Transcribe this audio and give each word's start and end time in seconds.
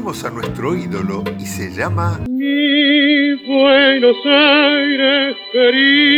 Tenemos 0.00 0.24
a 0.24 0.30
nuestro 0.30 0.74
ídolo 0.74 1.22
y 1.38 1.44
se 1.44 1.74
llama... 1.74 2.20
Mi 2.26 3.34
Buenos 3.46 4.16
Aires 4.24 5.36
querido. 5.52 6.08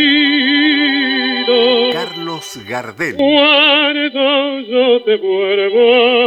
Carlos 1.91 2.59
Gardel. 2.65 3.17
Cuando 3.17 4.61
yo 4.61 5.03
te 5.03 5.17
vuelvo 5.17 5.83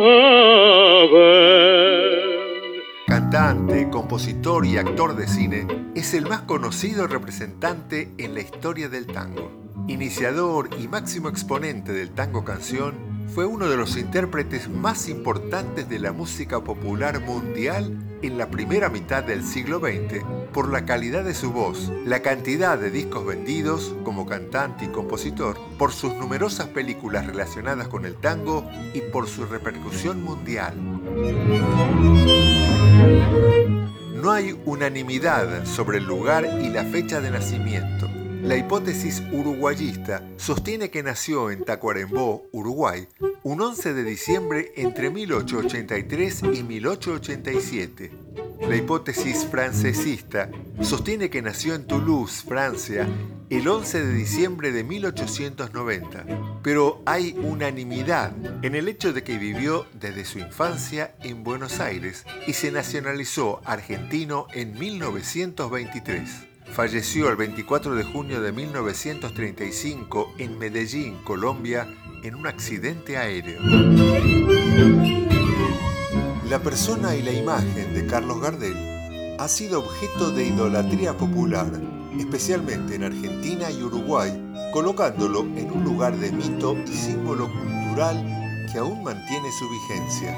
a 0.07 1.07
ver. 1.14 2.82
Cantante, 3.07 3.88
compositor 3.88 4.66
y 4.66 4.77
actor 4.77 5.16
de 5.16 5.27
cine, 5.27 5.66
es 5.95 6.12
el 6.12 6.27
más 6.27 6.43
conocido 6.43 7.07
representante 7.07 8.12
en 8.18 8.34
la 8.34 8.41
historia 8.43 8.91
del 8.91 9.07
tango. 9.07 9.50
Iniciador 9.88 10.68
y 10.79 10.88
máximo 10.88 11.30
exponente 11.30 11.95
del 11.95 12.11
tango 12.11 12.45
canción, 12.45 13.06
fue 13.35 13.44
uno 13.44 13.68
de 13.68 13.76
los 13.76 13.96
intérpretes 13.96 14.68
más 14.68 15.08
importantes 15.08 15.89
de 15.89 15.98
la 15.98 16.12
música 16.12 16.62
popular 16.62 17.21
mundial 17.21 17.96
en 18.22 18.39
la 18.39 18.50
primera 18.50 18.89
mitad 18.89 19.22
del 19.22 19.44
siglo 19.44 19.79
XX 19.79 20.25
por 20.53 20.71
la 20.71 20.84
calidad 20.84 21.25
de 21.25 21.34
su 21.34 21.53
voz, 21.53 21.93
la 22.04 22.22
cantidad 22.22 22.79
de 22.79 22.90
discos 22.90 23.26
vendidos 23.26 23.94
como 24.04 24.26
cantante 24.26 24.86
y 24.86 24.89
compositor, 24.89 25.58
por 25.79 25.93
sus 25.93 26.14
numerosas 26.14 26.68
películas 26.68 27.26
relacionadas 27.26 27.89
con 27.89 28.07
el 28.07 28.17
tango 28.17 28.68
y 28.94 29.00
por 29.00 29.29
su 29.29 29.45
repercusión 29.45 30.22
mundial. 30.22 30.75
No 34.14 34.33
hay 34.33 34.58
unanimidad 34.64 35.67
sobre 35.67 35.98
el 35.98 36.05
lugar 36.05 36.48
y 36.62 36.69
la 36.69 36.84
fecha 36.84 37.20
de 37.20 37.31
nacimiento. 37.31 38.08
La 38.42 38.56
hipótesis 38.56 39.22
uruguayista 39.33 40.22
sostiene 40.36 40.91
que 40.91 41.03
nació 41.03 41.50
en 41.50 41.64
Tacuarembó, 41.64 42.47
Uruguay, 42.53 43.09
un 43.42 43.61
11 43.61 43.95
de 43.95 44.05
diciembre 44.05 44.73
entre 44.77 45.11
1883 45.11 46.42
y 46.55 46.62
1887. 46.62 48.11
La 48.69 48.77
hipótesis 48.77 49.47
francesista 49.47 50.51
sostiene 50.81 51.31
que 51.31 51.42
nació 51.42 51.75
en 51.75 51.87
Toulouse, 51.87 52.45
Francia, 52.47 53.07
el 53.51 53.69
11 53.69 54.05
de 54.05 54.14
diciembre 54.14 54.73
de 54.73 54.83
1890, 54.83 56.25
pero 56.62 57.03
hay 57.07 57.37
unanimidad 57.42 58.33
en 58.64 58.75
el 58.75 58.89
hecho 58.89 59.12
de 59.12 59.23
que 59.23 59.39
vivió 59.39 59.87
desde 59.95 60.25
su 60.25 60.39
infancia 60.39 61.14
en 61.23 61.45
Buenos 61.45 61.81
Aires 61.81 62.25
y 62.47 62.55
se 62.55 62.73
nacionalizó 62.73 63.61
argentino 63.64 64.47
en 64.53 64.79
1923. 64.79 66.56
Falleció 66.77 67.31
el 67.31 67.37
24 67.37 67.95
de 67.95 68.05
junio 68.05 68.43
de 68.43 68.53
1935 68.53 70.35
en 70.37 70.59
Medellín, 70.59 71.17
Colombia, 71.25 71.89
en 72.23 72.35
un 72.35 72.47
accidente 72.47 73.17
aéreo. 73.17 73.63
La 76.51 76.59
persona 76.59 77.17
y 77.17 77.23
la 77.23 77.33
imagen 77.33 77.95
de 77.95 78.07
Carlos 78.07 78.43
Gardel 78.43 78.77
ha 79.39 79.49
sido 79.49 79.79
objeto 79.79 80.33
de 80.33 80.49
idolatría 80.49 81.17
popular, 81.17 81.73
especialmente 82.19 82.97
en 82.97 83.05
Argentina 83.05 83.71
y 83.71 83.83
Uruguay, 83.83 84.31
colocándolo 84.75 85.45
en 85.57 85.73
un 85.73 85.83
lugar 85.83 86.15
de 86.19 86.31
mito 86.31 86.77
y 86.77 86.95
símbolo 86.95 87.51
cultural 87.51 88.23
que 88.71 88.81
aún 88.81 89.03
mantiene 89.03 89.49
su 89.51 89.67
vigencia. 89.71 90.37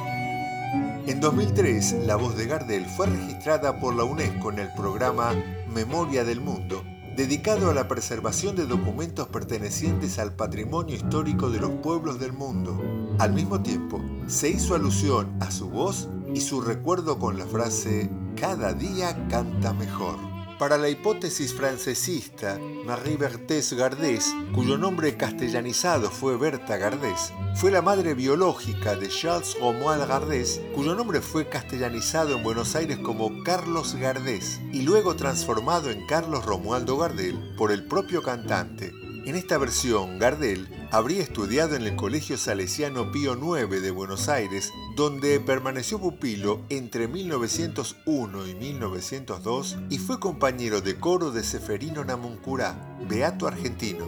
En 1.09 1.20
2003, 1.20 2.06
la 2.06 2.14
voz 2.14 2.36
de 2.36 2.47
Gardel 2.47 2.86
fue 2.86 3.06
registrada 3.06 3.81
por 3.81 3.97
la 3.97 4.05
UNESCO 4.05 4.53
en 4.53 4.61
el 4.61 4.72
programa 4.75 5.34
Memoria 5.72 6.24
del 6.24 6.41
Mundo, 6.41 6.84
dedicado 7.16 7.70
a 7.70 7.74
la 7.74 7.88
preservación 7.88 8.56
de 8.56 8.66
documentos 8.66 9.28
pertenecientes 9.28 10.19
al 10.19 10.34
patrimonio 10.34 10.94
histórico 10.94 11.50
de 11.50 11.60
los 11.60 11.70
pueblos 11.83 12.19
del 12.19 12.33
mundo. 12.33 12.80
Al 13.19 13.33
mismo 13.33 13.60
tiempo, 13.60 14.00
se 14.27 14.50
hizo 14.50 14.75
alusión 14.75 15.36
a 15.41 15.50
su 15.50 15.69
voz 15.69 16.08
y 16.34 16.41
su 16.41 16.60
recuerdo 16.60 17.19
con 17.19 17.38
la 17.38 17.47
frase 17.47 18.10
Cada 18.37 18.72
día 18.72 19.26
canta 19.28 19.72
mejor. 19.72 20.28
Para 20.58 20.76
la 20.76 20.88
hipótesis 20.88 21.54
francesista, 21.54 22.58
Marie 22.84 23.16
Berthès 23.16 23.74
Gardès, 23.74 24.34
cuyo 24.52 24.76
nombre 24.76 25.16
castellanizado 25.16 26.10
fue 26.10 26.36
Berta 26.36 26.76
Gardès, 26.76 27.32
fue 27.54 27.70
la 27.70 27.80
madre 27.80 28.14
biológica 28.14 28.97
de 28.97 29.06
Charles 29.06 29.56
Romuald 29.60 30.08
Gardès, 30.08 30.60
cuyo 30.74 30.97
nombre 30.97 31.20
fue 31.20 31.48
castellanizado 31.48 32.36
en 32.36 32.42
Buenos 32.42 32.74
Aires 32.74 32.98
como 32.98 33.44
Carlos 33.44 33.94
Gardés 33.94 34.60
y 34.72 34.82
luego 34.82 35.14
transformado 35.14 35.91
en 35.91 36.04
Carlos 36.08 36.44
Romualdo 36.44 36.98
Gardel 36.98 37.54
por 37.56 37.70
el 37.70 37.84
propio 37.84 38.20
cantante. 38.24 38.92
En 39.24 39.34
esta 39.34 39.58
versión, 39.58 40.18
Gardel 40.18 40.68
habría 40.90 41.22
estudiado 41.22 41.76
en 41.76 41.82
el 41.82 41.96
Colegio 41.96 42.38
Salesiano 42.38 43.12
Pío 43.12 43.34
IX 43.34 43.82
de 43.82 43.90
Buenos 43.90 44.28
Aires, 44.28 44.72
donde 44.96 45.38
permaneció 45.40 45.98
pupilo 45.98 46.62
entre 46.68 47.08
1901 47.08 48.46
y 48.46 48.54
1902 48.54 49.76
y 49.90 49.98
fue 49.98 50.18
compañero 50.18 50.80
de 50.80 50.98
coro 50.98 51.30
de 51.30 51.44
Seferino 51.44 52.04
Namuncurá, 52.04 52.96
beato 53.08 53.46
argentino. 53.46 54.06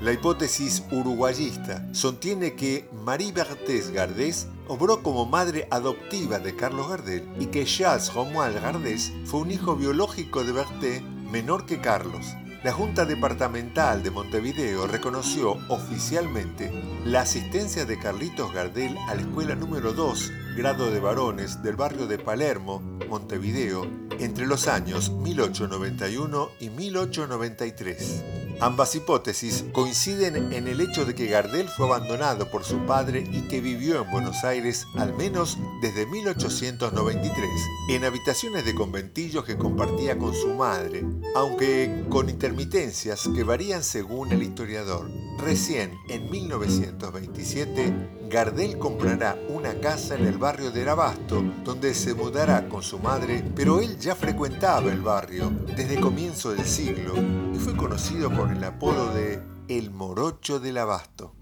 La 0.00 0.12
hipótesis 0.12 0.82
uruguayista 0.90 1.88
sostiene 1.92 2.54
que 2.54 2.88
Marie 3.04 3.32
Berthès 3.32 3.90
Gardés 3.90 4.48
obró 4.68 5.02
como 5.02 5.24
madre 5.24 5.66
adoptiva 5.70 6.38
de 6.38 6.54
Carlos 6.54 6.90
Gardel 6.90 7.26
y 7.40 7.46
que 7.46 7.64
Charles 7.64 8.12
Romuald 8.12 8.60
Gardés 8.60 9.12
fue 9.24 9.40
un 9.40 9.50
hijo 9.50 9.74
biológico 9.76 10.44
de 10.44 10.52
Berthé 10.52 11.00
menor 11.00 11.64
que 11.64 11.80
Carlos, 11.80 12.26
la 12.66 12.72
Junta 12.72 13.04
Departamental 13.04 14.02
de 14.02 14.10
Montevideo 14.10 14.88
reconoció 14.88 15.52
oficialmente 15.68 16.72
la 17.04 17.20
asistencia 17.20 17.84
de 17.84 17.96
Carlitos 17.96 18.52
Gardel 18.52 18.98
a 19.06 19.14
la 19.14 19.20
escuela 19.20 19.54
número 19.54 19.92
2, 19.92 20.32
grado 20.56 20.90
de 20.90 20.98
varones, 20.98 21.62
del 21.62 21.76
barrio 21.76 22.08
de 22.08 22.18
Palermo, 22.18 22.80
Montevideo, 23.08 23.88
entre 24.18 24.48
los 24.48 24.66
años 24.66 25.12
1891 25.12 26.48
y 26.58 26.70
1893. 26.70 28.45
Ambas 28.58 28.94
hipótesis 28.94 29.66
coinciden 29.72 30.50
en 30.54 30.66
el 30.66 30.80
hecho 30.80 31.04
de 31.04 31.14
que 31.14 31.26
Gardel 31.26 31.68
fue 31.68 31.86
abandonado 31.86 32.50
por 32.50 32.64
su 32.64 32.78
padre 32.86 33.26
y 33.30 33.42
que 33.48 33.60
vivió 33.60 34.02
en 34.02 34.10
Buenos 34.10 34.44
Aires 34.44 34.86
al 34.96 35.14
menos 35.14 35.58
desde 35.82 36.06
1893, 36.06 37.50
en 37.90 38.04
habitaciones 38.06 38.64
de 38.64 38.74
conventillos 38.74 39.44
que 39.44 39.58
compartía 39.58 40.16
con 40.18 40.34
su 40.34 40.54
madre, 40.54 41.04
aunque 41.34 42.06
con 42.08 42.30
intermitencias 42.30 43.28
que 43.34 43.44
varían 43.44 43.82
según 43.82 44.32
el 44.32 44.42
historiador. 44.42 45.10
Recién 45.38 45.92
en 46.08 46.30
1927, 46.30 47.92
Gardel 48.30 48.78
comprará 48.78 49.38
una 49.50 49.78
casa 49.80 50.14
en 50.16 50.26
el 50.26 50.38
barrio 50.38 50.70
de 50.70 50.88
Abasto, 50.88 51.42
donde 51.62 51.92
se 51.92 52.14
mudará 52.14 52.68
con 52.68 52.82
su 52.82 52.98
madre, 52.98 53.44
pero 53.54 53.80
él 53.80 53.98
ya 53.98 54.14
frecuentaba 54.14 54.90
el 54.90 55.02
barrio 55.02 55.52
desde 55.76 56.00
comienzo 56.00 56.52
del 56.52 56.64
siglo 56.64 57.14
y 57.54 57.58
fue 57.58 57.76
conocido 57.76 58.30
por 58.30 58.45
el 58.50 58.64
apodo 58.64 59.12
de 59.12 59.42
El 59.68 59.90
Morocho 59.90 60.60
del 60.60 60.78
Abasto. 60.78 61.34